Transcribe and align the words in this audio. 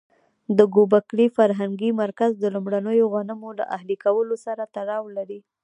د 0.57 0.59
ګوبک 0.75 1.05
لي 1.17 1.27
فرهنګي 1.37 1.89
مرکز 2.01 2.31
د 2.37 2.43
لومړنیو 2.55 3.05
غنمو 3.13 3.49
له 3.59 3.65
اهلي 3.75 3.97
کولو 4.05 4.35
سره 4.45 4.63
تړاو 4.75 5.03
لري. 5.17 5.39